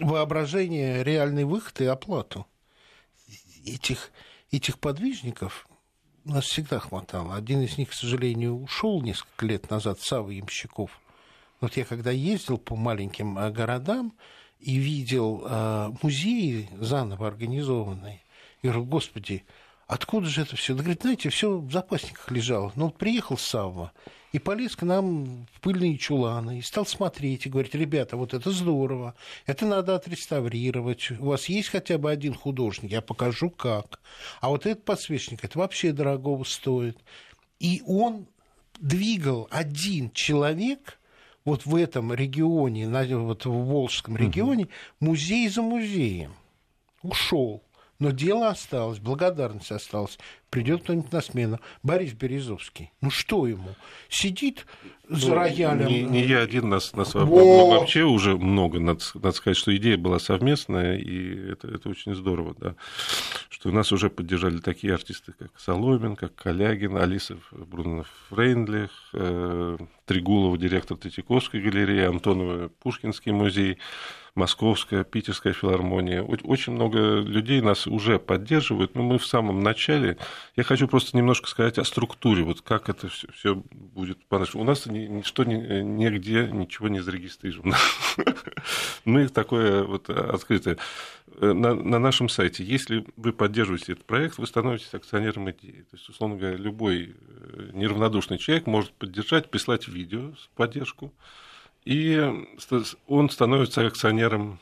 [0.00, 2.46] воображения реальный выход и оплату.
[3.64, 4.10] Этих,
[4.50, 5.66] этих подвижников
[6.24, 7.34] нас всегда хватало.
[7.34, 11.00] Один из них, к сожалению, ушел несколько лет назад, Савва Ямщиков.
[11.62, 14.12] Вот я когда ездил по маленьким а, городам,
[14.64, 18.22] и видел э, музеи заново организованные,
[18.62, 19.44] и говорю, господи,
[19.86, 20.74] откуда же это все?
[20.74, 22.72] Да, говорит, знаете, все в запасниках лежало.
[22.74, 23.92] Ну, вот приехал Савва
[24.32, 28.50] и полез к нам в пыльные чуланы, и стал смотреть, и говорит, ребята, вот это
[28.50, 34.00] здорово, это надо отреставрировать, у вас есть хотя бы один художник, я покажу как.
[34.40, 36.98] А вот этот подсвечник, это вообще дорогого стоит.
[37.60, 38.26] И он
[38.80, 40.98] двигал один человек–
[41.44, 44.68] вот в этом регионе, вот в Волжском регионе,
[45.00, 46.34] музей за музеем
[47.02, 47.62] ушел.
[47.98, 50.18] Но дело осталось, благодарность осталась.
[50.50, 51.60] Придет кто-нибудь на смену.
[51.82, 52.92] Борис Березовский.
[53.00, 53.74] Ну что ему?
[54.08, 54.66] Сидит
[55.08, 55.86] за ну, роялем.
[55.86, 58.78] Не, не я один, нас, нас вообще уже много.
[58.78, 62.76] Надо, надо сказать, что идея была совместная, и это, это очень здорово, да.
[63.48, 69.76] Что нас уже поддержали такие артисты, как Соломин, как Калягин, Алиса Брунов Фрейндлих, э,
[70.06, 73.78] Тригулова, директор Третьяковской галереи, Антонова, Пушкинский музей.
[74.34, 76.22] Московская, Питерская филармония.
[76.22, 80.18] Очень много людей нас уже поддерживают, но мы в самом начале.
[80.56, 84.18] Я хочу просто немножко сказать о структуре, вот как это все будет.
[84.54, 87.76] У нас ничто нигде ничего не зарегистрировано.
[89.04, 90.78] Мы такое вот открытое.
[91.40, 95.84] На, на нашем сайте, если вы поддерживаете этот проект, вы становитесь акционером идеи.
[95.90, 101.12] То есть, условно говоря, любой э, неравнодушный человек может поддержать, прислать видео с поддержку,
[101.84, 102.46] и
[103.06, 104.58] он становится акционером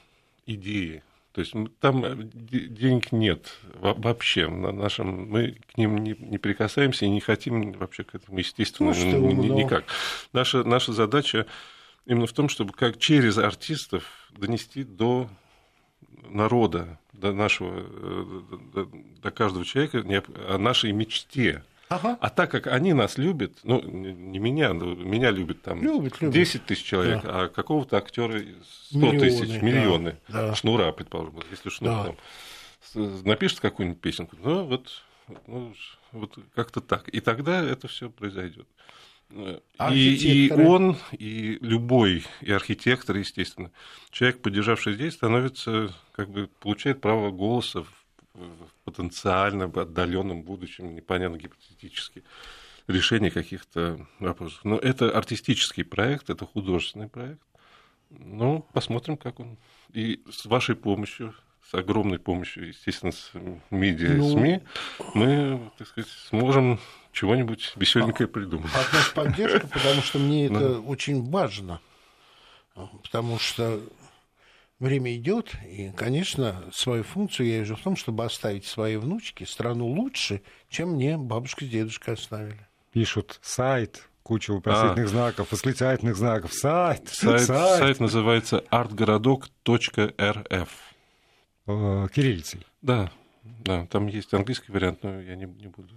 [0.46, 1.02] идеи.
[1.32, 4.48] То есть там денег нет вообще.
[4.48, 8.92] На нашем, мы к ним не, не прикасаемся и не хотим вообще к этому, естественно,
[8.94, 9.84] ну, ни, никак.
[10.34, 11.46] Наша, наша задача
[12.04, 15.30] именно в том, чтобы как через артистов донести до
[16.28, 18.42] народа, до нашего, э,
[18.74, 18.90] до,
[19.22, 20.04] до каждого человека
[20.48, 22.18] о нашей мечте Ага.
[22.20, 26.34] А так как они нас любят, ну, не меня, но меня любят там любят, любят.
[26.34, 27.42] 10 тысяч человек, да.
[27.42, 28.40] а какого-то актера
[28.90, 30.16] 100 тысяч, миллионы.
[30.28, 30.54] Да.
[30.54, 32.04] Шнура, предположим, если Шнур да.
[32.94, 35.02] там напишет какую-нибудь песенку, ну, вот,
[35.46, 35.74] ну,
[36.12, 37.08] вот как-то так.
[37.08, 38.66] И тогда это все произойдет.
[39.90, 43.70] И, и он, и любой, и архитектор, естественно,
[44.10, 48.01] человек, поддержавший здесь, становится, как бы, получает право голоса в
[48.84, 52.24] потенциально отдаленном будущем, непонятно гипотетически,
[52.86, 54.60] решение каких-то вопросов.
[54.64, 57.42] Но это артистический проект, это художественный проект.
[58.10, 59.58] Ну, посмотрим, как он.
[59.92, 61.34] И с вашей помощью,
[61.70, 63.30] с огромной помощью, естественно, с
[63.70, 64.32] медиа, ну...
[64.32, 64.60] СМИ,
[65.14, 66.78] мы, так сказать, сможем
[67.12, 68.70] чего-нибудь веселенькое придумать.
[68.74, 71.80] От нас поддержка, потому что мне это очень важно.
[73.02, 73.82] Потому что
[74.82, 79.86] время идет, и, конечно, свою функцию я вижу в том, чтобы оставить своей внучке страну
[79.86, 82.66] лучше, чем мне бабушка с дедушкой оставили.
[82.92, 85.08] Пишут сайт, кучу вопросительных а.
[85.08, 86.52] знаков, восклицательных знаков.
[86.52, 87.78] Сайт, сайт, сайт.
[87.78, 90.68] сайт называется artgородок.рф.
[91.68, 92.66] Э, кириллицей.
[92.82, 93.12] Да,
[93.44, 95.88] да, там есть английский вариант, но я не, не буду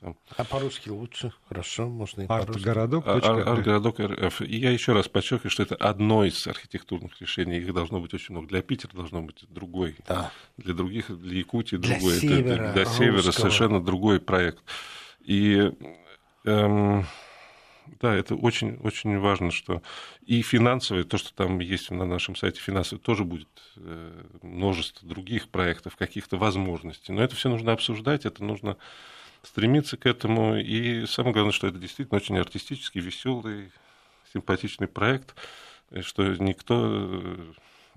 [0.00, 0.16] там.
[0.36, 1.32] А по-русски лучше?
[1.48, 2.68] Хорошо, можно и по-русски.
[2.68, 3.06] Артгородок.
[3.06, 4.42] Артгородок РФ.
[4.42, 7.58] И я еще раз подчеркиваю, что это одно из архитектурных решений.
[7.58, 8.48] Их должно быть очень много.
[8.48, 9.96] Для Питера должно быть другой.
[10.06, 10.32] Да.
[10.56, 12.14] Для других, для Якутии для другой.
[12.18, 14.62] Севера, это, для севера совершенно другой проект.
[15.20, 15.72] И
[16.44, 17.06] эм,
[18.00, 19.82] Да, это очень, очень важно, что
[20.24, 25.48] и финансовое, то, что там есть на нашем сайте финансовое, тоже будет э, множество других
[25.48, 27.12] проектов, каких-то возможностей.
[27.12, 28.76] Но это все нужно обсуждать, это нужно
[29.42, 30.56] стремиться к этому.
[30.56, 33.72] И самое главное, что это действительно очень артистический, веселый,
[34.32, 35.34] симпатичный проект,
[36.02, 37.36] что никто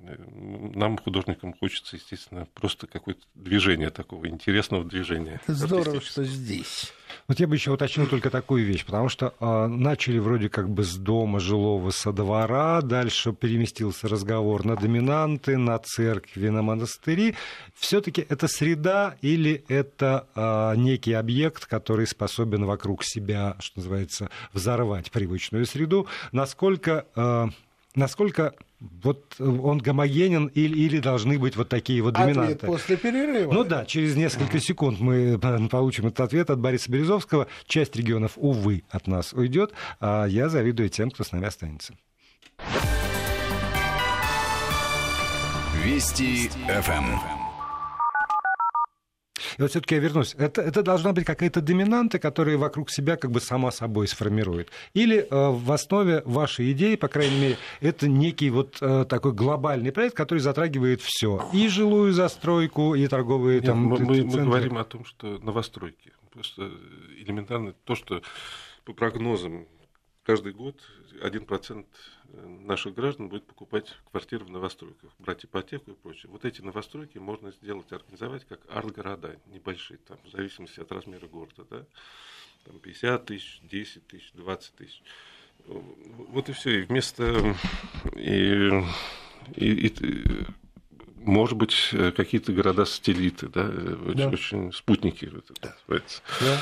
[0.04, 5.39] нам, художникам, хочется, естественно, просто какое-то движение такого, интересного движения.
[5.48, 6.92] Здорово, что здесь.
[7.28, 10.84] Вот я бы еще уточнил только такую вещь, потому что э, начали вроде как бы
[10.84, 17.36] с дома жилого со двора, дальше переместился разговор на доминанты, на церкви, на монастыри.
[17.76, 25.12] Все-таки это среда или это э, некий объект, который способен вокруг себя, что называется, взорвать
[25.12, 26.08] привычную среду?
[26.32, 27.48] Насколько, э,
[27.96, 32.54] насколько вот он гомогенен или, или должны быть вот такие вот доминанты?
[32.54, 33.52] Ответ после перерыва.
[33.52, 37.48] Ну да, через несколько секунд мы получим этот ответ от Бориса Березовского.
[37.66, 41.94] Часть регионов, увы, от нас уйдет, а я завидую тем, кто с нами останется.
[45.84, 47.43] Вести ФМ.
[49.58, 50.36] И вот все-таки я вернусь.
[50.38, 54.70] Это, это должна быть какая-то доминанта, которая вокруг себя как бы сама собой сформирует.
[54.94, 59.92] Или э, в основе вашей идеи, по крайней мере, это некий вот э, такой глобальный
[59.92, 61.48] проект, который затрагивает все.
[61.54, 66.12] И жилую застройку, и торговые Нет, там мы, мы, мы говорим о том, что новостройки.
[66.32, 66.72] Просто
[67.18, 68.22] элементарно то, что
[68.86, 69.68] по прогнозам
[70.24, 70.82] каждый год
[71.22, 71.86] 1%
[72.34, 76.32] наших граждан будет покупать квартиры в новостройках, брать ипотеку и прочее.
[76.32, 81.66] Вот эти новостройки можно сделать, организовать как арт-города, небольшие, там, в зависимости от размера города,
[81.70, 81.86] да,
[82.66, 85.04] там 50 тысяч, 10 тысяч, 20 тысяч.
[85.68, 86.80] Вот и все.
[86.80, 87.56] И вместо...
[88.16, 88.84] И,
[89.56, 90.46] и, и,
[91.18, 94.30] может быть, какие-то города-сателлиты, да, да.
[94.30, 95.76] очень спутники, это да.
[95.76, 96.22] называется.
[96.42, 96.62] Да.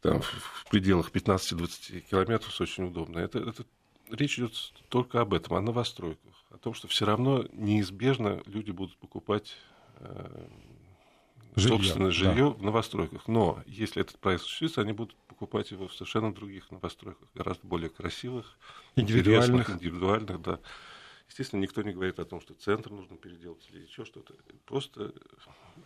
[0.00, 3.18] Там в пределах 15-20 километров очень удобно.
[3.18, 3.64] Это, это
[4.10, 4.52] речь идет
[4.88, 9.56] только об этом, о новостройках, о том, что все равно неизбежно люди будут покупать
[9.96, 10.48] э,
[11.56, 12.50] жилье, собственное жилье да.
[12.50, 13.26] в новостройках.
[13.26, 17.90] Но если этот проект существует, они будут покупать его в совершенно других новостройках, гораздо более
[17.90, 18.56] красивых,
[18.96, 20.60] индивидуальных, индивидуальных, да.
[21.28, 24.34] Естественно, никто не говорит о том, что центр нужно переделать или еще что-то.
[24.64, 25.12] Просто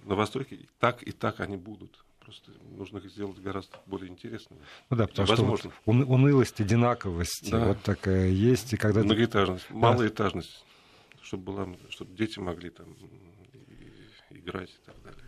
[0.05, 2.05] новостройки так и так они будут.
[2.25, 4.61] Просто нужно их сделать гораздо более интересными.
[4.91, 5.71] Ну да, потому Возможно.
[5.71, 7.67] что вот унылость, одинаковость да.
[7.67, 8.73] вот такая есть.
[8.73, 9.75] И когда Многоэтажность, ты...
[9.75, 10.65] малоэтажность,
[11.21, 12.87] чтобы, была, чтобы дети могли там
[14.31, 15.21] играть и так далее.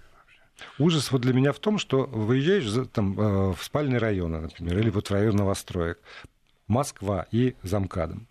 [0.79, 4.91] Ужас вот для меня в том, что выезжаешь там, э, в спальный район, например, или
[4.91, 6.01] вот в район новостроек,
[6.69, 8.29] Москва и Замкадом.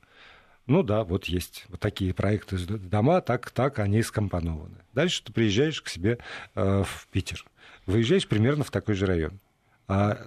[0.65, 4.78] Ну да, вот есть вот такие проекты дома, так, так они скомпонованы.
[4.93, 6.19] Дальше ты приезжаешь к себе
[6.56, 7.45] э, в Питер
[7.85, 9.39] выезжаешь примерно в такой же район.
[9.87, 10.17] А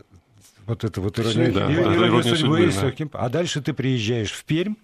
[0.66, 3.18] вот это вот ирония, да, ирония, ирония судьбы, судьбы да.
[3.18, 4.74] а дальше ты приезжаешь в Пермь,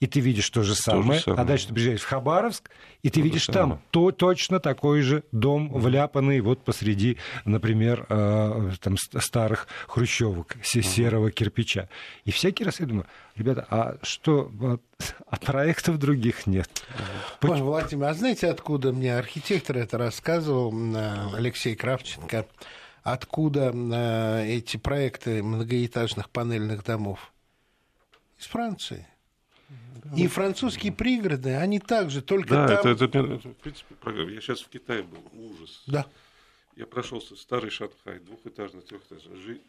[0.00, 1.42] и ты видишь то же самое, то же самое.
[1.42, 2.70] а дальше ты приезжаешь в Хабаровск,
[3.02, 8.70] и ты то видишь там то, точно такой же дом, вляпанный вот посреди, например, э,
[8.80, 11.88] там, старых хрущевок серого кирпича.
[12.24, 14.80] И всякий раз я думаю, ребята, а что,
[15.26, 16.70] а проектов других нет?
[17.40, 22.46] Пан Владимир, а знаете, откуда мне архитектор это рассказывал, э, Алексей Кравченко,
[23.02, 27.32] откуда э, эти проекты многоэтажных панельных домов?
[28.38, 29.04] Из Франции.
[30.16, 32.92] И французские пригороды, они также, только да, там...
[32.92, 34.30] это, это, это, в принципе, программа.
[34.30, 35.82] Я сейчас в Китае был, ужас.
[35.86, 36.06] Да.
[36.76, 39.36] Я прошелся старый Шанхай, двухэтажный, трехэтажный.
[39.40, 39.60] Жи...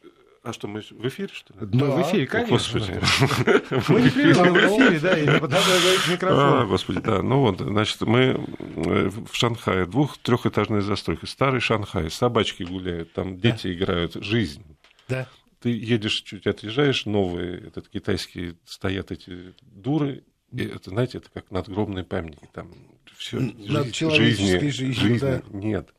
[0.44, 1.60] А что, мы в эфире, что ли?
[1.62, 1.86] Да.
[1.86, 2.80] в эфире, конечно.
[2.80, 2.92] Господи.
[3.92, 6.40] Мы не в эфире, да, и надо говорить микрофон.
[6.40, 7.22] А, господи, да.
[7.22, 11.28] Ну вот, значит, мы э, в Шанхае, двух-, трехэтажная застройка.
[11.28, 14.64] Старый Шанхай, собачки гуляют, там дети играют, жизнь.
[15.10, 15.28] Да
[15.60, 21.52] ты едешь, чуть отъезжаешь, новые, этот китайские, стоят эти дуры, и это, знаете, это как
[21.52, 22.72] надгробные памятники, там
[23.18, 25.44] все Над жизни, жизнью, жизни да.
[25.50, 25.94] нет.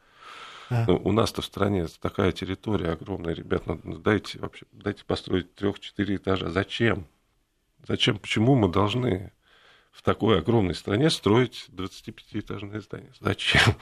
[0.71, 0.85] А.
[0.87, 6.17] Ну, у нас-то в стране такая территория огромная, ребят, ну, дайте вообще, дайте построить трех-четыре
[6.17, 6.51] этажа.
[6.51, 7.07] Зачем?
[7.87, 8.19] Зачем?
[8.19, 9.33] Почему мы должны
[9.91, 13.13] в такой огромной стране строить 25-этажное здание?
[13.21, 13.63] Зачем?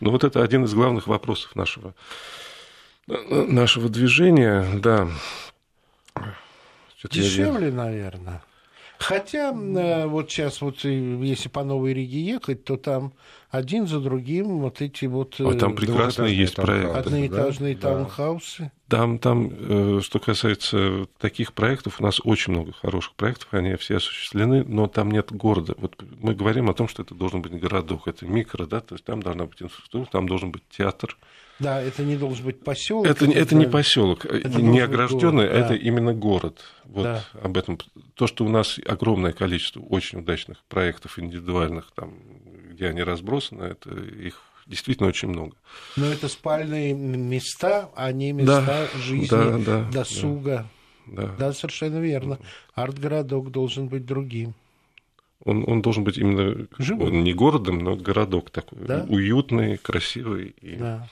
[0.00, 1.92] Ну, вот это один из главных вопросов нашего
[3.08, 5.08] нашего движения, да.
[7.10, 8.42] Дешевле, наверное.
[8.98, 13.12] Хотя э, вот сейчас вот если по Новой Риге ехать, то там
[13.50, 15.36] один за другим вот эти вот...
[15.38, 16.98] А там прекрасные есть проекты.
[16.98, 17.80] Одноэтажные да?
[17.80, 18.70] таунхаусы.
[18.88, 23.96] Там, там, э, что касается таких проектов, у нас очень много хороших проектов, они все
[23.96, 25.74] осуществлены, но там нет города.
[25.78, 29.04] Вот мы говорим о том, что это должен быть городок, это микро, да, то есть
[29.04, 31.16] там должна быть инфраструктура, там должен быть театр,
[31.58, 33.04] да, это не должен быть поселок.
[33.04, 35.76] Это, это, это не поселок, это не огражденный, город, это да.
[35.76, 36.60] именно город.
[36.84, 37.24] Вот да.
[37.42, 37.78] об этом.
[38.14, 42.14] То, что у нас огромное количество очень удачных проектов индивидуальных, там,
[42.78, 45.56] где они разбросаны, это их действительно очень много.
[45.96, 50.68] Но это спальные места, а не места да, жизни, да, да, досуга.
[51.06, 51.34] Да, да.
[51.38, 52.38] да, совершенно верно.
[52.74, 54.54] Арт-городок должен быть другим.
[55.44, 57.10] Он, он должен быть именно Живой.
[57.10, 59.06] не городом, но городок такой да?
[59.08, 61.08] уютный, красивый и да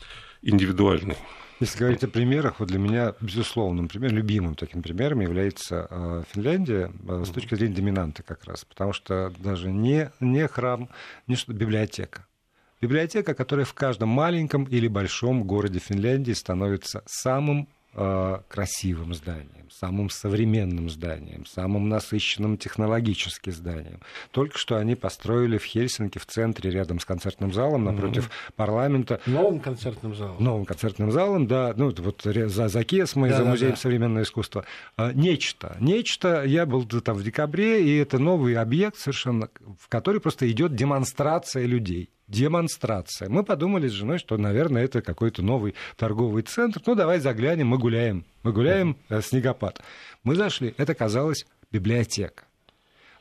[0.46, 1.16] индивидуальный.
[1.58, 6.92] Если говорить о примерах, вот для меня, безусловно, например, любимым таким примером является э, Финляндия
[7.08, 10.90] э, с точки зрения доминанты как раз, потому что даже не, не храм,
[11.26, 12.26] не что библиотека.
[12.82, 17.68] Библиотека, которая в каждом маленьком или большом городе Финляндии становится самым
[17.98, 24.02] Э, красивым зданием, самым современным зданием, самым насыщенным технологически зданием.
[24.32, 28.52] Только что они построили в Хельсинки, в центре, рядом с концертным залом, напротив mm-hmm.
[28.54, 29.20] парламента.
[29.24, 30.44] Новым концертным залом.
[30.44, 31.72] Новым концертным залом, да.
[31.74, 34.66] Ну, вот за, за Кесмой, да, за Музеем да, современного искусства.
[34.98, 35.78] А, нечто.
[35.80, 36.44] Нечто.
[36.44, 39.48] Я был там в декабре, и это новый объект совершенно,
[39.80, 43.28] в который просто идет демонстрация людей демонстрация.
[43.28, 46.80] Мы подумали с женой, что, наверное, это какой-то новый торговый центр.
[46.86, 48.24] Ну, давай заглянем, мы гуляем.
[48.42, 49.80] Мы гуляем, э, снегопад.
[50.22, 52.44] Мы зашли, это казалось библиотека.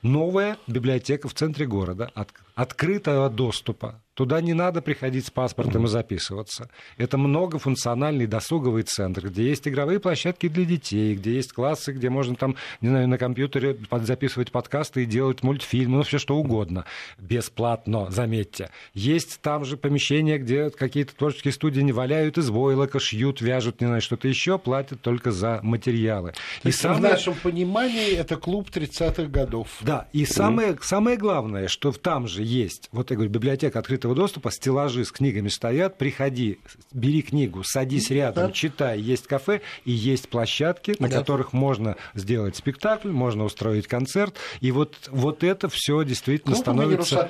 [0.01, 4.01] Новая библиотека в центре города, от, открытого доступа.
[4.15, 6.69] Туда не надо приходить с паспортом и записываться.
[6.97, 12.37] Это многофункциональный досуговый центр, где есть игровые площадки для детей, где есть классы, где можно
[12.37, 16.85] там, не знаю, на компьютере записывать подкасты и делать мультфильмы, ну, все что угодно.
[17.19, 18.69] Бесплатно, заметьте.
[18.93, 23.87] Есть там же помещения, где какие-то творческие студии не валяют из войлока, шьют, вяжут, не
[23.87, 26.33] знаю, что-то еще, платят только за материалы.
[26.63, 26.99] То и самое...
[26.99, 29.67] В нашем понимании это клуб 30-х годов.
[29.81, 34.51] Да, и самое, самое главное, что там же есть, вот я говорю, библиотека открытого доступа,
[34.51, 36.59] стеллажи с книгами стоят, приходи,
[36.93, 38.53] бери книгу, садись рядом, да.
[38.53, 41.17] читай, есть кафе и есть площадки, на да.
[41.19, 47.29] которых можно сделать спектакль, можно устроить концерт, и вот, вот это все действительно Клуб становится,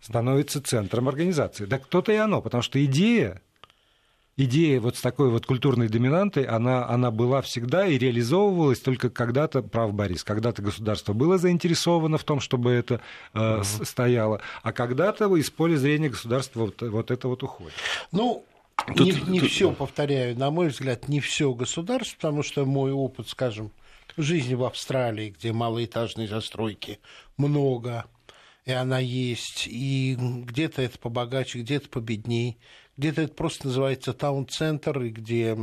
[0.00, 1.64] становится центром организации.
[1.64, 3.40] Да кто-то и оно, потому что идея
[4.38, 9.62] идея вот с такой вот культурной доминантой, она, она была всегда и реализовывалась только когда-то,
[9.62, 13.00] прав Борис, когда-то государство было заинтересовано в том, чтобы это
[13.34, 13.84] э, угу.
[13.84, 17.74] стояло, а когда-то из поля зрения государства вот, вот это вот уходит.
[18.12, 18.44] Ну,
[18.86, 19.50] Тут, не, не тут...
[19.50, 23.72] все, повторяю, на мой взгляд, не все государство, потому что мой опыт, скажем,
[24.16, 27.00] жизни в Австралии, где малоэтажные застройки
[27.36, 28.06] много,
[28.64, 32.56] и она есть, и где-то это побогаче, где-то победней,
[32.98, 35.56] где-то это просто называется таун-центр, где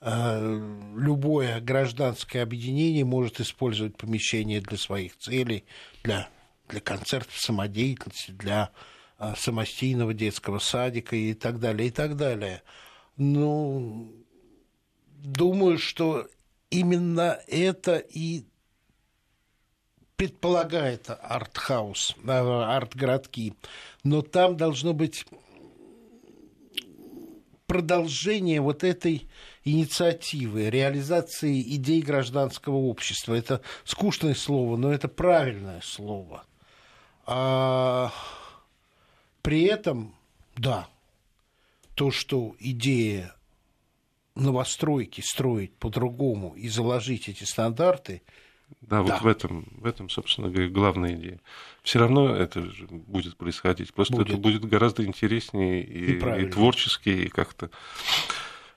[0.00, 0.60] э,
[0.96, 5.64] любое гражданское объединение может использовать помещение для своих целей,
[6.04, 6.28] для,
[6.68, 8.70] для концертов самодеятельности, для
[9.18, 12.62] э, самостийного детского садика и так далее, и так далее.
[13.16, 14.14] Ну,
[15.16, 16.28] думаю, что
[16.70, 18.44] именно это и
[20.14, 23.54] предполагает арт-хаус, э, арт-городки,
[24.04, 25.26] но там должно быть
[27.68, 29.28] продолжение вот этой
[29.62, 33.34] инициативы, реализации идей гражданского общества.
[33.34, 36.44] Это скучное слово, но это правильное слово.
[37.26, 38.10] А
[39.42, 40.16] при этом,
[40.56, 40.88] да,
[41.94, 43.34] то, что идея
[44.34, 48.22] новостройки строить по-другому и заложить эти стандарты–
[48.80, 49.18] да, вот да.
[49.18, 51.40] в этом, в этом, собственно говоря, главная идея.
[51.82, 53.92] Все равно это же будет происходить.
[53.92, 54.28] Просто будет.
[54.28, 57.70] это будет гораздо интереснее и, и, и творчески, и как-то.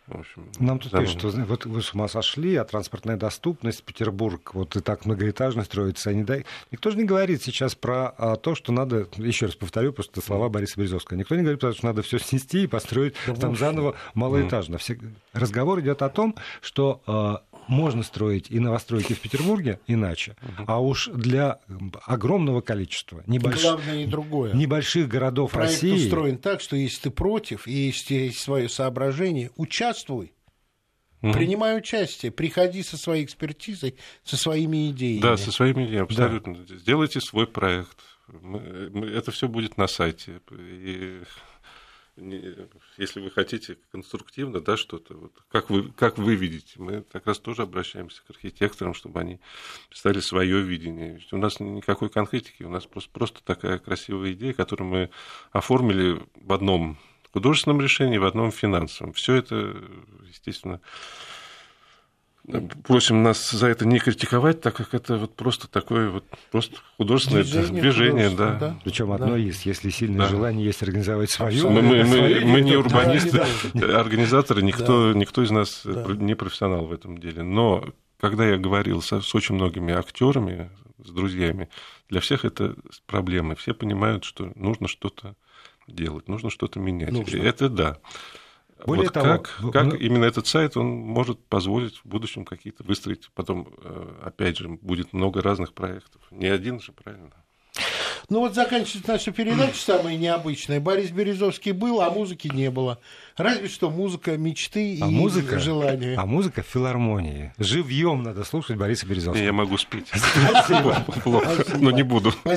[0.10, 4.76] общем, Нам тут пишут, что вот вы с ума сошли, а транспортная доступность, Петербург, вот
[4.76, 6.10] и так многоэтажно строится.
[6.10, 6.46] Они дай...
[6.72, 10.50] Никто же не говорит сейчас про а, то, что надо, еще раз повторю, просто слова
[10.50, 14.78] Бориса Березовского, никто не говорит что надо все снести и построить да там заново малоэтажно.
[14.78, 15.00] Все...
[15.34, 20.64] Разговор идет о том, что а, можно строить и новостройки в Петербурге иначе, угу.
[20.68, 21.60] а уж для
[22.06, 23.62] огромного количества небольш...
[23.62, 24.54] Главное и другое.
[24.54, 25.90] небольших городов Проект России...
[25.90, 30.34] Проект устроен так, что если ты против, и если есть свое соображение, участвуй.
[31.22, 31.34] Угу.
[31.34, 35.22] Принимай участие, приходи со своей экспертизой, со своими идеями.
[35.22, 36.56] Да, со своими идеями, абсолютно.
[36.56, 36.76] Да.
[36.76, 37.98] Сделайте свой проект.
[38.28, 40.42] Это все будет на сайте.
[40.52, 41.22] И
[42.98, 47.40] если вы хотите конструктивно, да, что-то, вот, как, вы, как вы видите, мы как раз
[47.40, 49.40] тоже обращаемся к архитекторам, чтобы они
[49.90, 51.16] представили свое видение.
[51.16, 55.10] Ведь у нас никакой конкретики, у нас просто, просто такая красивая идея, которую мы
[55.52, 56.98] оформили в одном
[57.34, 59.14] художественном решении, в одном финансовом.
[59.14, 59.76] Все это,
[60.28, 60.82] естественно,
[62.84, 67.44] просим нас за это не критиковать, так как это вот просто такое вот просто художественное
[67.44, 68.56] движение, движение да.
[68.56, 68.80] да.
[68.84, 69.16] Причем да.
[69.16, 70.28] одно из, если сильное да.
[70.28, 71.64] желание есть организовать свое.
[71.70, 75.20] Мы, мы, мы, мы не урбанисты, да, организаторы, никто, да.
[75.20, 76.06] никто из нас да.
[76.14, 77.44] не профессионал в этом деле.
[77.44, 77.86] Но
[78.20, 80.70] когда я говорил с, с очень многими актерами,
[81.04, 81.70] с друзьями,
[82.10, 82.76] для всех это
[83.06, 83.56] проблемы.
[83.56, 85.36] Все понимают, что нужно что-то
[85.88, 87.12] делать, нужно что-то менять.
[87.12, 87.38] Нужно.
[87.38, 87.98] Это да.
[88.86, 89.96] Более вот того, как, как ну...
[89.96, 93.30] именно этот сайт, он может позволить в будущем какие-то выстроить.
[93.34, 96.22] Потом, э, опять же, будет много разных проектов.
[96.32, 97.32] Не один же, правильно?
[98.30, 100.80] Ну вот заканчивается наша передача самая необычная.
[100.80, 103.00] Борис Березовский был, а музыки не было.
[103.36, 106.16] Разве что музыка мечты а и музыка, желания.
[106.18, 107.54] А музыка филармонии.
[107.58, 109.44] Живьем надо слушать Бориса Березовского.
[109.44, 110.08] Я могу спеть.
[111.24, 112.34] Плохо, но не буду.